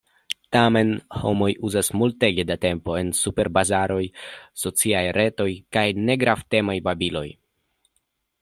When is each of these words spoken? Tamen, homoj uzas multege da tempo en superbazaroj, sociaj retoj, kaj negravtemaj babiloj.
Tamen, 0.55 0.93
homoj 1.23 1.49
uzas 1.69 1.91
multege 2.01 2.45
da 2.51 2.57
tempo 2.65 2.95
en 3.01 3.11
superbazaroj, 3.19 4.01
sociaj 4.65 5.05
retoj, 5.21 5.49
kaj 5.79 5.87
negravtemaj 6.11 6.79
babiloj. 6.89 7.27